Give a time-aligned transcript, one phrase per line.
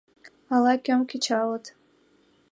[0.53, 1.65] Ала-кӧм кычалыт...